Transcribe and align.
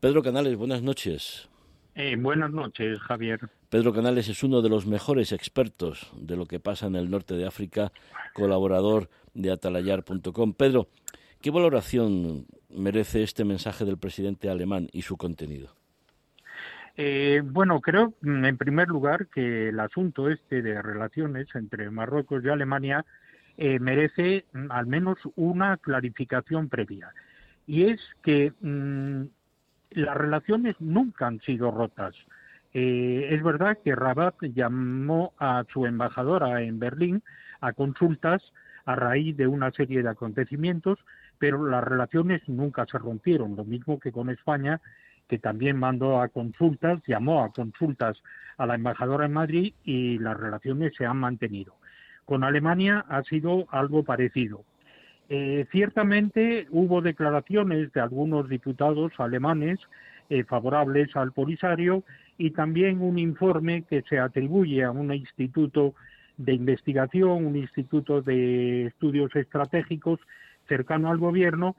Pedro 0.00 0.22
Canales, 0.22 0.56
buenas 0.56 0.82
noches. 0.82 1.48
Eh, 1.94 2.16
buenas 2.16 2.50
noches, 2.50 2.98
Javier. 3.00 3.40
Pedro 3.70 3.94
Canales 3.94 4.28
es 4.28 4.42
uno 4.42 4.60
de 4.60 4.68
los 4.68 4.86
mejores 4.86 5.32
expertos 5.32 6.12
de 6.14 6.36
lo 6.36 6.44
que 6.46 6.60
pasa 6.60 6.86
en 6.86 6.96
el 6.96 7.10
norte 7.10 7.34
de 7.34 7.46
África, 7.46 7.90
colaborador 8.34 9.08
de 9.32 9.50
atalayar.com. 9.50 10.52
Pedro, 10.52 10.88
¿qué 11.40 11.50
valoración 11.50 12.46
merece 12.68 13.22
este 13.22 13.44
mensaje 13.44 13.86
del 13.86 13.96
presidente 13.96 14.50
alemán 14.50 14.88
y 14.92 15.02
su 15.02 15.16
contenido? 15.16 15.74
Eh, 16.98 17.42
bueno, 17.44 17.80
creo, 17.80 18.14
mm, 18.20 18.44
en 18.44 18.56
primer 18.58 18.88
lugar, 18.88 19.28
que 19.28 19.68
el 19.68 19.80
asunto 19.80 20.28
este 20.28 20.60
de 20.60 20.80
relaciones 20.80 21.48
entre 21.54 21.90
Marruecos 21.90 22.44
y 22.44 22.48
Alemania 22.48 23.04
eh, 23.56 23.78
merece 23.78 24.44
mm, 24.52 24.70
al 24.70 24.86
menos 24.86 25.18
una 25.34 25.78
clarificación 25.78 26.68
previa. 26.68 27.10
Y 27.66 27.84
es 27.84 28.00
que 28.22 28.52
mm, 28.60 29.24
las 29.90 30.16
relaciones 30.16 30.76
nunca 30.80 31.26
han 31.26 31.40
sido 31.40 31.70
rotas. 31.70 32.14
Eh, 32.74 33.28
es 33.30 33.42
verdad 33.42 33.78
que 33.82 33.94
Rabat 33.94 34.34
llamó 34.54 35.32
a 35.38 35.64
su 35.72 35.86
embajadora 35.86 36.62
en 36.62 36.78
Berlín 36.78 37.22
a 37.60 37.72
consultas 37.72 38.42
a 38.84 38.94
raíz 38.94 39.36
de 39.36 39.46
una 39.46 39.70
serie 39.72 40.02
de 40.02 40.08
acontecimientos, 40.08 40.98
pero 41.38 41.66
las 41.66 41.82
relaciones 41.82 42.42
nunca 42.48 42.86
se 42.86 42.98
rompieron, 42.98 43.56
lo 43.56 43.64
mismo 43.64 43.98
que 43.98 44.12
con 44.12 44.30
España 44.30 44.80
que 45.28 45.38
también 45.38 45.76
mandó 45.76 46.20
a 46.20 46.28
consultas, 46.28 47.02
llamó 47.06 47.42
a 47.42 47.52
consultas 47.52 48.22
a 48.58 48.66
la 48.66 48.74
embajadora 48.74 49.26
en 49.26 49.32
Madrid 49.32 49.74
y 49.84 50.18
las 50.18 50.36
relaciones 50.36 50.94
se 50.96 51.04
han 51.04 51.16
mantenido. 51.16 51.74
Con 52.24 52.44
Alemania 52.44 53.04
ha 53.08 53.22
sido 53.22 53.66
algo 53.70 54.04
parecido. 54.04 54.64
Eh, 55.28 55.66
ciertamente 55.72 56.66
hubo 56.70 57.02
declaraciones 57.02 57.92
de 57.92 58.00
algunos 58.00 58.48
diputados 58.48 59.12
alemanes 59.18 59.80
eh, 60.30 60.44
favorables 60.44 61.14
al 61.16 61.32
Polisario 61.32 62.04
y 62.38 62.50
también 62.50 63.00
un 63.00 63.18
informe 63.18 63.82
que 63.82 64.02
se 64.02 64.18
atribuye 64.18 64.84
a 64.84 64.90
un 64.90 65.12
instituto 65.12 65.94
de 66.36 66.52
investigación, 66.52 67.46
un 67.46 67.56
instituto 67.56 68.22
de 68.22 68.86
estudios 68.86 69.34
estratégicos 69.34 70.20
cercano 70.68 71.10
al 71.10 71.18
gobierno, 71.18 71.76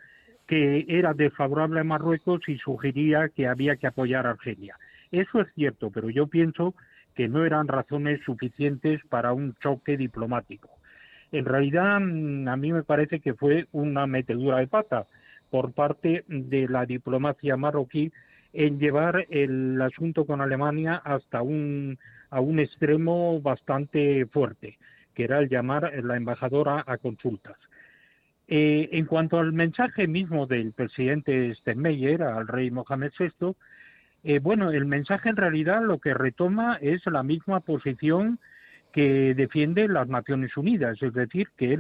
que 0.47 0.85
era 0.87 1.13
desfavorable 1.13 1.81
a 1.81 1.83
Marruecos 1.83 2.41
y 2.47 2.57
sugería 2.57 3.29
que 3.29 3.47
había 3.47 3.75
que 3.75 3.87
apoyar 3.87 4.27
a 4.27 4.31
Argelia. 4.31 4.77
Eso 5.11 5.41
es 5.41 5.47
cierto, 5.53 5.91
pero 5.91 6.09
yo 6.09 6.27
pienso 6.27 6.73
que 7.15 7.27
no 7.27 7.45
eran 7.45 7.67
razones 7.67 8.21
suficientes 8.25 9.01
para 9.09 9.33
un 9.33 9.55
choque 9.55 9.97
diplomático. 9.97 10.69
En 11.31 11.45
realidad, 11.45 11.99
mm, 11.99 12.47
a 12.47 12.55
mí 12.57 12.73
me 12.73 12.83
parece 12.83 13.19
que 13.19 13.33
fue 13.33 13.67
una 13.71 14.07
metedura 14.07 14.57
de 14.57 14.67
pata 14.67 15.07
por 15.49 15.73
parte 15.73 16.23
de 16.27 16.67
la 16.67 16.85
diplomacia 16.85 17.57
marroquí 17.57 18.11
en 18.53 18.79
llevar 18.79 19.27
el 19.29 19.81
asunto 19.81 20.25
con 20.25 20.41
Alemania 20.41 20.95
hasta 20.95 21.41
un, 21.41 21.97
a 22.29 22.39
un 22.39 22.59
extremo 22.59 23.41
bastante 23.41 24.25
fuerte, 24.27 24.77
que 25.13 25.23
era 25.23 25.39
el 25.39 25.49
llamar 25.49 25.85
a 25.85 26.01
la 26.01 26.17
embajadora 26.17 26.83
a 26.85 26.97
consultas. 26.97 27.57
Eh, 28.47 28.89
en 28.93 29.05
cuanto 29.05 29.39
al 29.39 29.51
mensaje 29.51 30.07
mismo 30.07 30.47
del 30.47 30.71
presidente 30.71 31.53
Steinmeier 31.55 32.23
al 32.23 32.47
rey 32.47 32.71
Mohamed 32.71 33.11
VI, 33.19 33.55
eh, 34.23 34.39
bueno, 34.39 34.71
el 34.71 34.85
mensaje 34.85 35.29
en 35.29 35.35
realidad 35.35 35.81
lo 35.83 35.99
que 35.99 36.13
retoma 36.13 36.77
es 36.81 37.05
la 37.05 37.23
misma 37.23 37.59
posición 37.59 38.39
que 38.97 39.35
defiende 39.35 39.87
las 39.87 40.07
Naciones 40.07 40.57
Unidas, 40.57 40.97
es 41.03 41.13
decir, 41.13 41.49
que 41.55 41.77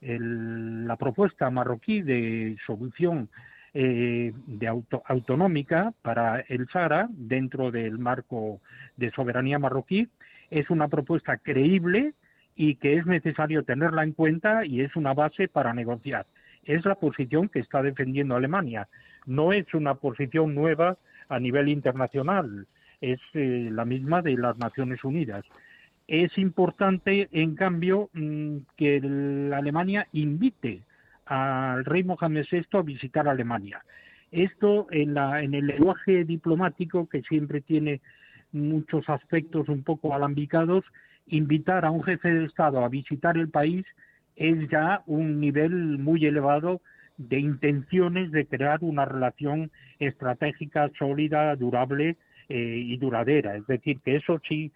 la 0.00 0.96
propuesta 0.96 1.48
marroquí 1.48 2.02
de 2.02 2.56
solución 2.66 3.28
eh, 3.72 4.32
de 4.48 4.66
autonómica 4.66 5.94
para 6.02 6.40
el 6.48 6.66
Sahara 6.70 7.06
dentro 7.08 7.70
del 7.70 8.00
marco 8.00 8.60
de 8.96 9.12
soberanía 9.12 9.60
marroquí 9.60 10.08
es 10.50 10.68
una 10.70 10.88
propuesta 10.88 11.36
creíble 11.36 12.14
y 12.56 12.74
que 12.74 12.96
es 12.96 13.06
necesario 13.06 13.62
tenerla 13.62 14.02
en 14.02 14.10
cuenta 14.10 14.66
y 14.66 14.80
es 14.80 14.96
una 14.96 15.14
base 15.14 15.46
para 15.46 15.72
negociar. 15.72 16.26
Es 16.64 16.84
la 16.84 16.96
posición 16.96 17.48
que 17.48 17.60
está 17.60 17.80
defendiendo 17.80 18.34
Alemania. 18.34 18.88
No 19.24 19.52
es 19.52 19.72
una 19.72 19.94
posición 19.94 20.56
nueva 20.56 20.96
a 21.28 21.38
nivel 21.38 21.68
internacional, 21.68 22.66
es 23.00 23.20
eh, 23.34 23.68
la 23.70 23.84
misma 23.84 24.20
de 24.20 24.36
las 24.36 24.58
Naciones 24.58 25.04
Unidas. 25.04 25.44
Es 26.08 26.36
importante, 26.38 27.28
en 27.32 27.54
cambio, 27.54 28.08
mm, 28.14 28.56
que 28.76 29.00
la 29.00 29.58
Alemania 29.58 30.08
invite 30.12 30.80
al 31.26 31.84
rey 31.84 32.02
Mohamed 32.02 32.46
VI 32.50 32.66
a 32.72 32.82
visitar 32.82 33.28
Alemania. 33.28 33.84
Esto 34.32 34.86
en, 34.90 35.14
la, 35.14 35.42
en 35.42 35.54
el 35.54 35.66
lenguaje 35.66 36.24
diplomático, 36.24 37.08
que 37.08 37.22
siempre 37.22 37.60
tiene 37.60 38.00
muchos 38.52 39.08
aspectos 39.08 39.68
un 39.68 39.82
poco 39.82 40.14
alambicados, 40.14 40.84
invitar 41.26 41.84
a 41.84 41.90
un 41.90 42.02
jefe 42.02 42.32
de 42.32 42.46
Estado 42.46 42.82
a 42.82 42.88
visitar 42.88 43.36
el 43.36 43.50
país 43.50 43.84
es 44.38 44.68
ya 44.70 45.02
un 45.06 45.40
nivel 45.40 45.98
muy 45.98 46.24
elevado 46.24 46.80
de 47.16 47.40
intenciones 47.40 48.30
de 48.30 48.46
crear 48.46 48.78
una 48.82 49.04
relación 49.04 49.70
estratégica 49.98 50.90
sólida, 50.98 51.54
durable 51.56 52.16
eh, 52.48 52.82
y 52.86 52.96
duradera. 52.96 53.56
Es 53.56 53.66
decir, 53.66 53.98
que 54.04 54.16
eso 54.16 54.40
sí, 54.48 54.70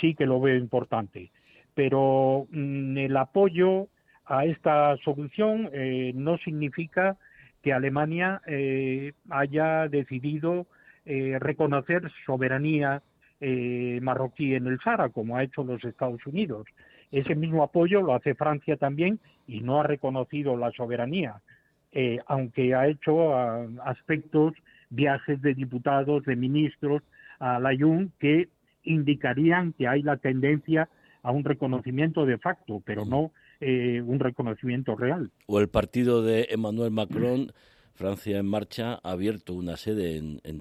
sí 0.00 0.14
que 0.14 0.26
lo 0.26 0.40
veo 0.40 0.56
importante. 0.56 1.30
Pero 1.74 2.46
mm, 2.50 2.98
el 2.98 3.16
apoyo 3.16 3.88
a 4.26 4.44
esta 4.44 4.96
solución 4.98 5.70
eh, 5.72 6.12
no 6.14 6.38
significa 6.38 7.16
que 7.62 7.72
Alemania 7.72 8.40
eh, 8.46 9.12
haya 9.30 9.88
decidido 9.88 10.66
reconocer 11.04 12.08
soberanía 12.24 13.02
eh, 13.44 13.98
marroquí 14.00 14.54
en 14.54 14.68
el 14.68 14.78
Sahara, 14.78 15.08
como 15.08 15.36
ha 15.36 15.42
hecho 15.42 15.64
los 15.64 15.82
Estados 15.82 16.24
Unidos. 16.28 16.64
Ese 17.10 17.34
mismo 17.34 17.64
apoyo 17.64 18.00
lo 18.00 18.14
hace 18.14 18.36
Francia 18.36 18.76
también 18.76 19.18
y 19.48 19.62
no 19.62 19.80
ha 19.80 19.82
reconocido 19.82 20.56
la 20.56 20.70
soberanía, 20.70 21.40
eh, 21.90 22.20
aunque 22.28 22.72
ha 22.76 22.86
hecho 22.86 23.34
ah, 23.34 23.66
aspectos, 23.84 24.54
viajes 24.90 25.42
de 25.42 25.54
diputados, 25.54 26.22
de 26.22 26.36
ministros 26.36 27.02
a 27.40 27.58
la 27.58 27.70
UN 27.70 28.12
que 28.20 28.48
indicarían 28.84 29.72
que 29.72 29.88
hay 29.88 30.02
la 30.02 30.16
tendencia 30.16 30.88
a 31.22 31.30
un 31.30 31.44
reconocimiento 31.44 32.26
de 32.26 32.38
facto, 32.38 32.82
pero 32.84 33.04
no 33.04 33.32
eh, 33.60 34.02
un 34.04 34.18
reconocimiento 34.18 34.96
real. 34.96 35.30
O 35.46 35.60
el 35.60 35.68
partido 35.68 36.22
de 36.22 36.48
Emmanuel 36.50 36.90
Macron 36.90 37.52
Francia 37.94 38.38
en 38.38 38.46
Marcha 38.46 38.98
ha 39.02 39.12
abierto 39.12 39.54
una 39.54 39.76
sede 39.76 40.16
en, 40.16 40.40
en 40.44 40.60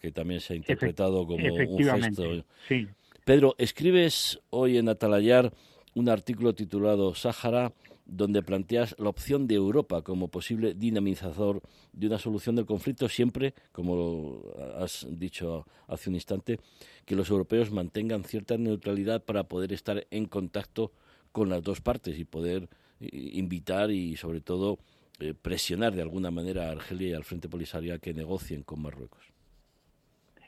que 0.00 0.12
también 0.12 0.40
se 0.40 0.52
ha 0.52 0.56
interpretado 0.56 1.26
como 1.26 1.46
un 1.46 1.78
gesto. 1.78 2.44
Sí. 2.68 2.88
Pedro, 3.24 3.54
escribes 3.58 4.40
hoy 4.50 4.76
en 4.78 4.88
Atalayar 4.88 5.52
un 5.94 6.08
artículo 6.08 6.54
titulado 6.54 7.14
Sáhara, 7.14 7.72
donde 8.06 8.42
planteas 8.42 8.94
la 8.98 9.08
opción 9.08 9.46
de 9.46 9.56
Europa 9.56 10.02
como 10.02 10.28
posible 10.28 10.74
dinamizador 10.74 11.60
de 11.92 12.06
una 12.06 12.18
solución 12.18 12.56
del 12.56 12.64
conflicto, 12.64 13.08
siempre, 13.08 13.52
como 13.72 14.42
has 14.78 15.06
dicho 15.10 15.66
hace 15.88 16.08
un 16.08 16.14
instante, 16.14 16.60
que 17.04 17.16
los 17.16 17.30
europeos 17.30 17.70
mantengan 17.70 18.24
cierta 18.24 18.56
neutralidad 18.56 19.24
para 19.24 19.44
poder 19.44 19.72
estar 19.72 20.06
en 20.10 20.26
contacto 20.26 20.92
con 21.32 21.48
las 21.48 21.62
dos 21.62 21.80
partes 21.80 22.18
y 22.18 22.24
poder 22.24 22.68
invitar 23.00 23.90
y, 23.90 24.16
sobre 24.16 24.40
todo, 24.40 24.78
eh, 25.18 25.34
presionar 25.34 25.94
de 25.94 26.02
alguna 26.02 26.30
manera 26.30 26.68
a 26.68 26.72
Argelia 26.72 27.08
y 27.08 27.12
al 27.14 27.24
Frente 27.24 27.48
Polisario 27.48 27.98
que 28.00 28.14
negocien 28.14 28.62
con 28.62 28.82
Marruecos. 28.82 29.22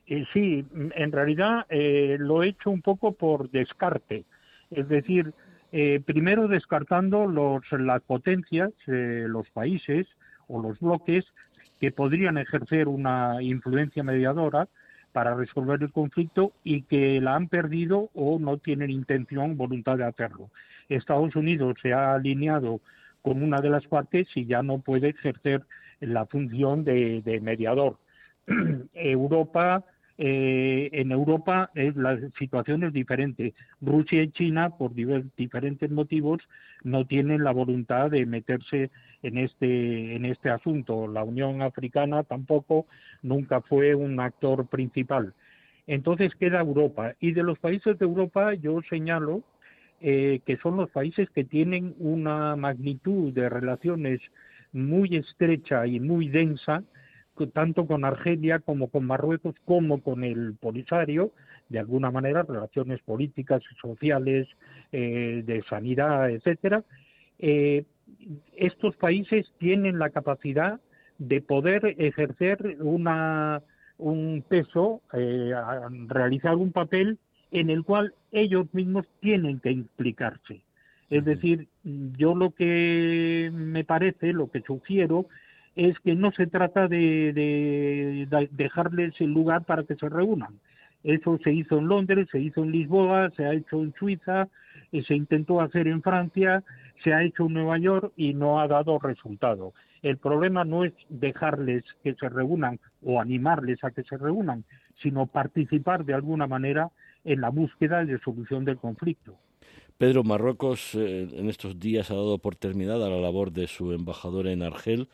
Eh, 0.06 0.24
sí, 0.32 0.64
en 0.72 1.12
realidad 1.12 1.66
eh, 1.68 2.16
lo 2.18 2.42
he 2.42 2.48
hecho 2.48 2.70
un 2.70 2.82
poco 2.82 3.12
por 3.12 3.50
descarte. 3.50 4.24
Es 4.70 4.88
decir, 4.88 5.32
primero 5.70 6.48
descartando 6.48 7.26
los, 7.26 7.62
las 7.72 8.02
potencias, 8.02 8.70
los 8.86 9.48
países 9.50 10.06
o 10.46 10.62
los 10.62 10.78
bloques 10.80 11.24
que 11.80 11.92
podrían 11.92 12.38
ejercer 12.38 12.88
una 12.88 13.42
influencia 13.42 14.02
mediadora 14.02 14.68
para 15.12 15.34
resolver 15.34 15.82
el 15.82 15.92
conflicto 15.92 16.52
y 16.64 16.82
que 16.82 17.20
la 17.20 17.34
han 17.34 17.48
perdido 17.48 18.10
o 18.14 18.38
no 18.38 18.58
tienen 18.58 18.90
intención, 18.90 19.56
voluntad 19.56 19.96
de 19.96 20.04
hacerlo. 20.04 20.50
Estados 20.88 21.34
Unidos 21.36 21.76
se 21.82 21.92
ha 21.92 22.14
alineado 22.14 22.80
con 23.22 23.42
una 23.42 23.60
de 23.60 23.70
las 23.70 23.86
partes 23.86 24.28
y 24.34 24.46
ya 24.46 24.62
no 24.62 24.78
puede 24.78 25.08
ejercer 25.10 25.62
la 26.00 26.26
función 26.26 26.84
de, 26.84 27.40
mediador. 27.42 27.98
Europa, 28.94 29.84
eh, 30.18 30.90
en 30.92 31.12
Europa 31.12 31.70
la 31.74 32.18
situación 32.38 32.82
es 32.82 32.92
diferente. 32.92 33.54
Rusia 33.80 34.22
y 34.22 34.30
China, 34.30 34.70
por 34.70 34.92
diferentes 34.94 35.90
motivos, 35.90 36.40
no 36.82 37.06
tienen 37.06 37.44
la 37.44 37.52
voluntad 37.52 38.10
de 38.10 38.26
meterse 38.26 38.90
en 39.22 39.38
este, 39.38 40.16
en 40.16 40.24
este 40.24 40.50
asunto. 40.50 41.06
La 41.06 41.22
Unión 41.22 41.62
Africana 41.62 42.24
tampoco 42.24 42.86
nunca 43.22 43.60
fue 43.60 43.94
un 43.94 44.18
actor 44.18 44.66
principal. 44.66 45.34
Entonces 45.86 46.34
queda 46.34 46.60
Europa. 46.60 47.14
Y 47.20 47.32
de 47.32 47.44
los 47.44 47.58
países 47.58 47.98
de 47.98 48.04
Europa 48.04 48.54
yo 48.54 48.80
señalo 48.90 49.44
eh, 50.00 50.40
que 50.46 50.56
son 50.58 50.76
los 50.76 50.90
países 50.90 51.28
que 51.30 51.44
tienen 51.44 51.94
una 51.98 52.54
magnitud 52.56 53.32
de 53.32 53.48
relaciones 53.48 54.20
muy 54.72 55.16
estrecha 55.16 55.86
y 55.86 55.98
muy 55.98 56.28
densa 56.28 56.84
tanto 57.46 57.86
con 57.86 58.04
Argelia 58.04 58.58
como 58.58 58.88
con 58.88 59.06
Marruecos 59.06 59.54
como 59.64 60.02
con 60.02 60.24
el 60.24 60.54
Polisario, 60.60 61.32
de 61.68 61.78
alguna 61.78 62.10
manera 62.10 62.42
relaciones 62.42 63.00
políticas 63.02 63.62
y 63.70 63.74
sociales, 63.76 64.48
eh, 64.92 65.42
de 65.46 65.62
sanidad, 65.68 66.30
etcétera. 66.30 66.84
Eh, 67.38 67.84
estos 68.56 68.96
países 68.96 69.52
tienen 69.58 69.98
la 69.98 70.10
capacidad 70.10 70.80
de 71.18 71.40
poder 71.40 71.94
ejercer 71.98 72.78
una, 72.80 73.62
un 73.98 74.44
peso, 74.48 75.02
eh, 75.12 75.52
realizar 76.08 76.56
un 76.56 76.72
papel 76.72 77.18
en 77.50 77.70
el 77.70 77.84
cual 77.84 78.14
ellos 78.32 78.66
mismos 78.72 79.06
tienen 79.20 79.60
que 79.60 79.70
implicarse. 79.70 80.62
Es 81.10 81.24
decir, 81.24 81.68
yo 81.84 82.34
lo 82.34 82.50
que 82.50 83.50
me 83.52 83.84
parece, 83.84 84.32
lo 84.32 84.50
que 84.50 84.60
sugiero, 84.60 85.26
es 85.78 85.96
que 86.00 86.16
no 86.16 86.32
se 86.32 86.48
trata 86.48 86.88
de, 86.88 87.32
de, 87.32 88.48
dejarles 88.50 89.14
el 89.20 89.32
lugar 89.32 89.64
para 89.64 89.84
que 89.84 89.94
se 89.94 90.08
reúnan. 90.08 90.58
Eso 91.04 91.38
se 91.44 91.52
hizo 91.52 91.78
en 91.78 91.86
Londres, 91.86 92.26
se 92.32 92.40
hizo 92.40 92.64
en 92.64 92.72
Lisboa, 92.72 93.30
se 93.36 93.46
ha 93.46 93.54
hecho 93.54 93.80
en 93.80 93.94
Suiza, 93.96 94.48
eh, 94.90 95.04
se 95.04 95.14
intentó 95.14 95.60
hacer 95.60 95.86
en 95.86 96.02
Francia, 96.02 96.64
se 97.04 97.14
ha 97.14 97.22
hecho 97.22 97.46
en 97.46 97.54
Nueva 97.54 97.78
York 97.78 98.12
y 98.16 98.34
no 98.34 98.58
ha 98.58 98.66
dado 98.66 98.98
resultado. 98.98 99.72
El 100.02 100.16
problema 100.16 100.64
no 100.64 100.84
es 100.84 100.92
dejarles 101.10 101.84
que 102.02 102.14
se 102.14 102.28
reúnan 102.28 102.80
o 103.04 103.20
animarles 103.20 103.84
a 103.84 103.92
que 103.92 104.02
se 104.02 104.16
reúnan, 104.16 104.64
sino 105.00 105.26
participar 105.26 106.04
de 106.04 106.14
alguna 106.14 106.48
manera 106.48 106.90
en 107.24 107.40
la 107.40 107.50
búsqueda 107.50 108.04
de 108.04 108.18
solución 108.18 108.64
del 108.64 108.78
conflicto. 108.78 109.36
Pedro, 109.96 110.24
Marruecos 110.24 110.96
eh, 110.96 111.28
en 111.32 111.48
estos 111.48 111.78
días 111.78 112.10
ha 112.10 112.14
dado 112.14 112.38
por 112.38 112.56
terminada 112.56 113.08
la 113.08 113.20
labor 113.20 113.52
de 113.52 113.68
su 113.68 113.92
embajador 113.92 114.48
en 114.48 114.64
Argel 114.64 115.08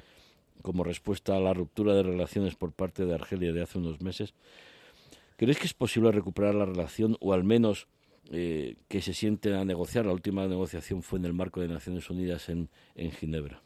como 0.65 0.83
respuesta 0.83 1.37
a 1.37 1.41
la 1.41 1.53
ruptura 1.53 1.93
de 1.93 2.03
relaciones 2.03 2.57
por 2.57 2.73
parte 2.73 3.05
de 3.05 3.15
Argelia 3.15 3.53
de 3.53 3.63
hace 3.63 3.79
unos 3.79 4.01
meses. 4.01 4.35
¿Crees 5.37 5.59
que 5.59 5.67
es 5.67 5.75
posible 5.75 6.11
recuperar 6.11 6.55
la 6.55 6.65
relación 6.65 7.19
o 7.21 7.35
al 7.35 7.45
menos 7.45 7.87
eh, 8.33 8.77
que 8.89 9.03
se 9.03 9.13
sienten 9.13 9.53
a 9.53 9.67
negociar? 9.67 10.07
La 10.07 10.15
última 10.15 10.47
negociación 10.47 11.03
fue 11.03 11.19
en 11.19 11.27
el 11.27 11.35
marco 11.35 11.61
de 11.61 11.69
Naciones 11.69 12.09
Unidas 12.09 12.49
en, 12.49 12.71
Ginebra. 12.97 13.61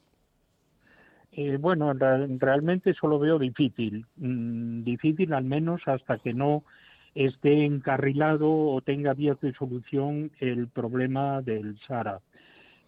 Eh, 1.31 1.56
bueno, 1.56 1.93
realmente 1.93 2.91
eso 2.91 3.06
lo 3.06 3.21
veo 3.21 3.39
difícil. 3.39 4.05
Mm, 4.17 4.83
difícil 4.83 5.33
al 5.35 5.45
menos 5.45 5.81
hasta 5.87 6.19
que 6.19 6.35
no 6.35 6.65
esté 7.15 7.65
encarrilado 7.65 8.50
o 8.50 8.81
tenga 8.81 9.15
vías 9.15 9.41
de 9.41 9.53
solución 9.53 10.33
el 10.41 10.67
problema 10.67 11.43
del 11.43 11.79
Sahara. 11.87 12.21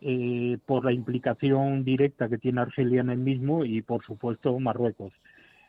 Eh, 0.02 0.56
por 0.64 0.86
la 0.86 0.92
implicación 0.92 1.84
directa 1.84 2.30
que 2.30 2.38
tiene 2.38 2.62
Argelia 2.62 3.02
en 3.02 3.10
el 3.10 3.18
mismo 3.18 3.66
y, 3.66 3.82
por 3.82 4.02
supuesto, 4.02 4.58
Marruecos. 4.58 5.12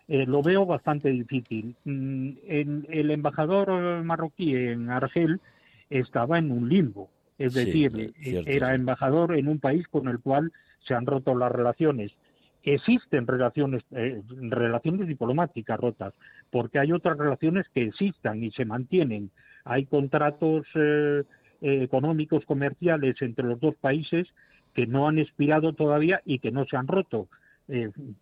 Eh, 0.07 0.25
lo 0.25 0.42
veo 0.42 0.66
bastante 0.66 1.10
difícil. 1.10 1.75
Mm, 1.83 2.30
el 2.45 3.12
embajador 3.12 4.04
marroquí 4.06 4.56
en 4.56 4.89
Argel 4.89 5.42
estaba 5.89 6.39
en 6.39 6.50
un 6.50 6.69
limbo, 6.69 7.10
es 7.38 7.54
decir, 7.54 8.13
era 8.45 8.74
embajador 8.74 9.36
en 9.36 9.50
un 9.50 9.60
país 9.60 9.86
con 9.89 10.07
el 10.07 10.19
cual 10.19 10.54
se 10.80 10.94
han 10.94 11.06
roto 11.06 11.36
las 11.36 11.51
relaciones 11.51 12.13
existen 12.63 13.25
relaciones, 13.25 13.83
eh, 13.92 14.22
relaciones 14.28 15.07
diplomáticas 15.07 15.80
rotas, 15.80 16.13
porque 16.51 16.80
hay 16.80 16.92
otras 16.92 17.18
relaciones 17.18 17.66
que 17.74 17.83
existan 17.83 18.44
y 18.44 18.51
se 18.51 18.66
mantienen. 18.66 19.31
Hay 19.66 19.86
contratos 19.86 20.66
eh, 21.62 21.68
eh, 21.68 21.84
económicos, 21.84 22.46
comerciales 22.46 23.22
entre 23.22 23.46
los 23.46 23.60
dos 23.60 23.75
países 23.75 24.28
que 24.74 24.88
no 24.88 25.08
han 25.08 25.19
expirado 25.19 25.74
todavía 25.74 26.22
y 26.25 26.40
que 26.40 26.52
no 26.52 26.66
se 26.66 26.78
han 26.78 26.88
roto. 26.88 27.28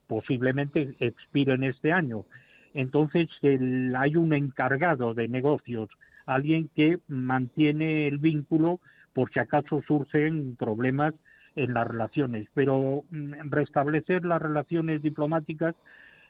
posiblemente 0.08 0.96
expiren 1.00 1.64
este 1.64 1.92
año. 1.92 2.26
Entonces 2.74 3.30
hay 3.42 4.16
un 4.16 4.34
encargado 4.34 5.16
de 5.16 5.28
negocios, 5.28 5.90
alguien 6.28 6.70
que 6.76 7.00
mantiene 7.08 8.08
el 8.08 8.20
vínculo 8.20 8.80
por 9.14 9.32
si 9.32 9.40
acaso 9.40 9.82
surgen 9.88 10.56
problemas 10.56 11.16
en 11.56 11.74
las 11.74 11.88
relaciones, 11.88 12.48
pero 12.54 13.04
mm, 13.10 13.50
restablecer 13.50 14.24
las 14.24 14.42
relaciones 14.42 15.02
diplomáticas 15.02 15.76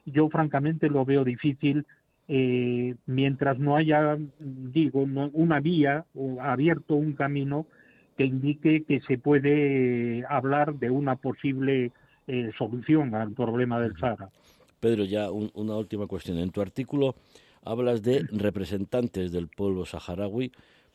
yo 0.05 0.29
francamente 0.29 0.89
lo 0.89 1.05
veo 1.05 1.23
difícil 1.23 1.85
eh, 2.29 2.95
mientras 3.07 3.57
no 3.59 3.75
haya, 3.75 4.17
digo, 4.39 5.01
una 5.33 5.59
vía 5.59 6.05
o 6.13 6.39
abierto 6.39 6.95
un 6.95 7.13
camino 7.13 7.65
que 8.17 8.25
indique 8.25 8.83
que 8.83 9.01
se 9.01 9.17
puede 9.17 10.23
hablar 10.29 10.75
de 10.75 10.91
una 10.91 11.15
posible 11.15 11.91
eh, 12.27 12.51
solución 12.57 13.15
al 13.15 13.33
problema 13.33 13.81
del 13.81 13.97
Sahara. 13.97 14.29
Pedro, 14.79 15.03
ya 15.05 15.31
una 15.31 15.75
última 15.75 16.07
cuestión. 16.07 16.37
En 16.37 16.51
tu 16.51 16.61
artículo 16.61 17.15
hablas 17.65 18.03
de 18.03 18.25
representantes 18.31 19.31
del 19.31 19.47
pueblo 19.49 19.85
saharaui 19.85 20.51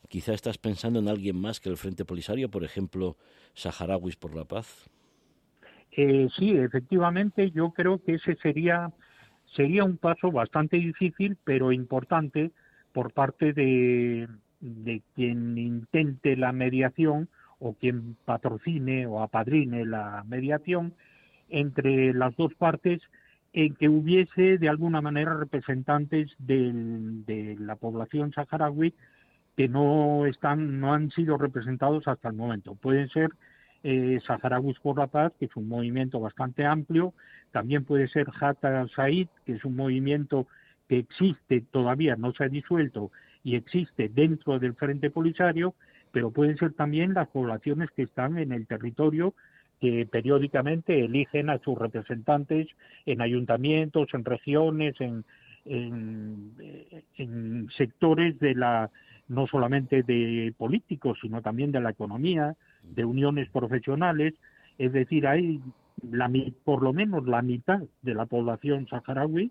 Quizá 0.08 0.34
estás 0.34 0.58
pensando 0.58 0.98
en 0.98 1.08
alguien 1.08 1.36
más 1.36 1.60
que 1.60 1.69
el 1.69 1.76
Frente 1.76 2.04
Polisario, 2.04 2.50
por 2.50 2.62
ejemplo, 2.62 3.16
Saharauis 3.54 4.16
por 4.16 4.34
la 4.34 4.44
Paz. 4.44 4.88
Eh, 5.96 6.28
sí, 6.36 6.50
efectivamente, 6.50 7.50
yo 7.50 7.70
creo 7.70 8.02
que 8.02 8.14
ese 8.14 8.36
sería 8.36 8.92
sería 9.54 9.84
un 9.84 9.96
paso 9.96 10.30
bastante 10.30 10.76
difícil, 10.76 11.36
pero 11.44 11.72
importante 11.72 12.50
por 12.92 13.12
parte 13.12 13.52
de, 13.52 14.28
quien 15.14 15.58
intente 15.58 16.36
la 16.36 16.52
mediación 16.52 17.28
o 17.58 17.74
quien 17.74 18.16
patrocine 18.24 19.06
o 19.06 19.22
apadrine 19.22 19.84
la 19.84 20.24
mediación 20.26 20.94
entre 21.48 22.12
las 22.14 22.34
dos 22.36 22.54
partes 22.54 23.00
en 23.52 23.74
que 23.74 23.88
hubiese 23.88 24.58
de 24.58 24.68
alguna 24.68 25.00
manera 25.00 25.34
representantes 25.34 26.32
de 26.38 27.56
la 27.58 27.76
población 27.76 28.32
saharaui 28.32 28.94
que 29.56 29.68
no 29.68 30.26
están, 30.26 30.80
no 30.80 30.92
han 30.92 31.10
sido 31.10 31.38
representados 31.38 32.08
hasta 32.08 32.28
el 32.28 32.34
momento. 32.34 32.74
Pueden 32.74 33.08
ser 33.10 33.30
eh, 33.84 34.19
por 34.82 34.98
la 34.98 35.06
Paz, 35.06 35.32
que 35.38 35.44
es 35.44 35.56
un 35.56 35.69
movimiento 35.69 36.19
bastante 36.19 36.64
amplio, 36.64 37.12
también 37.52 37.84
puede 37.84 38.08
ser 38.08 38.26
Hatta 38.40 38.88
Said, 38.96 39.28
que 39.44 39.52
es 39.52 39.64
un 39.64 39.76
movimiento 39.76 40.46
que 40.88 40.98
existe 40.98 41.62
todavía, 41.70 42.16
no 42.16 42.32
se 42.32 42.44
ha 42.44 42.48
disuelto 42.48 43.10
y 43.42 43.56
existe 43.56 44.08
dentro 44.08 44.58
del 44.58 44.75
Frente 44.75 45.10
Polisario, 45.10 45.75
pero 46.12 46.31
pueden 46.31 46.56
ser 46.56 46.72
también 46.72 47.14
las 47.14 47.28
poblaciones 47.28 47.90
que 47.90 48.02
están 48.02 48.38
en 48.38 48.52
el 48.52 48.66
territorio 48.66 49.34
que 49.81 50.06
periódicamente 50.10 51.04
eligen 51.04 51.50
a 51.50 51.58
sus 51.58 51.78
representantes 51.78 52.69
en 53.04 53.20
ayuntamientos, 53.20 54.08
en 54.14 54.25
regiones, 54.25 54.94
en, 54.98 55.25
en 55.66 57.69
sectores 57.76 58.38
de 58.38 58.55
la 58.55 58.91
no 59.28 59.46
solamente 59.46 60.02
de 60.02 60.54
políticos, 60.56 61.19
sino 61.20 61.43
también 61.43 61.72
de 61.72 61.81
la 61.81 61.90
economía, 61.90 62.56
de 62.82 63.04
uniones 63.04 63.48
profesionales, 63.50 64.34
es 64.78 64.93
decir, 64.93 65.26
hay 65.26 65.60
la, 66.02 66.31
por 66.64 66.82
lo 66.82 66.93
menos 66.93 67.26
la 67.26 67.43
mitad 67.43 67.81
de 68.02 68.14
la 68.14 68.26
población 68.26 68.86
saharaui, 68.88 69.50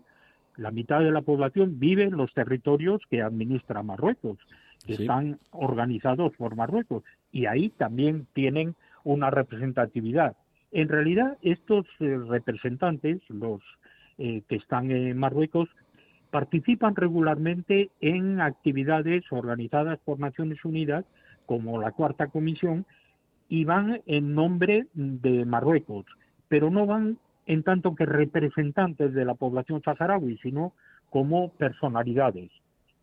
la 0.56 0.70
mitad 0.70 1.00
de 1.00 1.10
la 1.10 1.22
población 1.22 1.80
vive 1.80 2.04
en 2.04 2.16
los 2.16 2.32
territorios 2.32 3.02
que 3.10 3.22
administra 3.22 3.82
Marruecos, 3.82 4.38
que 4.86 4.94
están 4.94 5.38
organizados 5.50 6.32
por 6.36 6.54
Marruecos, 6.54 7.02
y 7.32 7.46
ahí 7.46 7.70
también 7.70 8.26
tienen 8.34 8.76
una 9.02 9.30
representatividad. 9.30 10.36
En 10.70 10.88
realidad, 10.88 11.38
estos 11.42 11.86
eh, 12.00 12.18
representantes, 12.28 13.20
los 13.28 13.62
eh, 14.18 14.42
que 14.48 14.56
están 14.56 14.90
en 14.90 15.16
Marruecos, 15.18 15.68
participan 16.34 16.96
regularmente 16.96 17.90
en 18.00 18.40
actividades 18.40 19.22
organizadas 19.30 20.00
por 20.00 20.18
Naciones 20.18 20.64
Unidas, 20.64 21.04
como 21.46 21.80
la 21.80 21.92
Cuarta 21.92 22.26
Comisión, 22.26 22.86
y 23.48 23.64
van 23.64 24.00
en 24.06 24.34
nombre 24.34 24.88
de 24.94 25.44
Marruecos, 25.44 26.06
pero 26.48 26.70
no 26.72 26.86
van 26.86 27.18
en 27.46 27.62
tanto 27.62 27.94
que 27.94 28.04
representantes 28.04 29.14
de 29.14 29.24
la 29.24 29.34
población 29.34 29.80
saharaui, 29.84 30.36
sino 30.38 30.72
como 31.08 31.50
personalidades, 31.50 32.50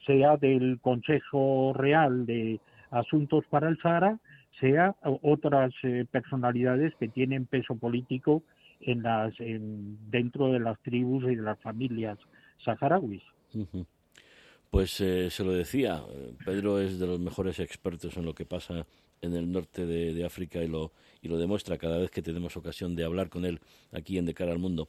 sea 0.06 0.36
del 0.36 0.82
Consejo 0.82 1.72
Real 1.74 2.26
de 2.26 2.60
Asuntos 2.90 3.46
para 3.50 3.70
el 3.70 3.78
Sahara, 3.78 4.20
sea 4.60 4.94
otras 5.22 5.74
eh, 5.84 6.04
personalidades 6.12 6.94
que 6.96 7.08
tienen 7.08 7.46
peso 7.46 7.78
político 7.78 8.44
en 8.82 9.04
las, 9.04 9.34
dentro 9.38 10.52
de 10.52 10.60
las 10.60 10.78
tribus 10.82 11.24
y 11.32 11.36
de 11.38 11.44
las 11.44 11.62
familias 11.62 12.18
saharauis. 12.64 13.24
Pues 14.70 15.02
eh, 15.02 15.30
se 15.30 15.44
lo 15.44 15.52
decía, 15.52 16.02
Pedro 16.46 16.80
es 16.80 16.98
de 16.98 17.06
los 17.06 17.20
mejores 17.20 17.60
expertos 17.60 18.16
en 18.16 18.26
lo 18.26 18.34
que 18.34 18.46
pasa 18.46 18.86
en 19.22 19.36
el 19.36 19.52
norte 19.52 19.86
de, 19.86 20.26
África 20.26 20.64
y 20.64 20.68
lo, 20.68 20.92
y 21.22 21.28
lo 21.28 21.38
demuestra 21.38 21.78
cada 21.78 21.98
vez 21.98 22.10
que 22.10 22.22
tenemos 22.22 22.58
ocasión 22.58 22.96
de 22.96 23.04
hablar 23.04 23.30
con 23.30 23.46
él 23.46 23.60
aquí 23.92 24.18
en 24.18 24.26
De 24.26 24.34
Cara 24.34 24.52
al 24.52 24.60
Mundo. 24.60 24.88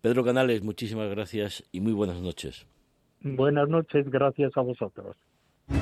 Pedro 0.00 0.24
Canales, 0.24 0.62
muchísimas 0.62 1.10
gracias 1.10 1.64
y 1.72 1.80
muy 1.80 1.92
buenas 1.92 2.20
noches. 2.20 2.66
Buenas 3.20 3.68
noches, 3.68 4.08
gracias 4.10 4.56
a 4.56 4.60
vosotros. 4.60 5.16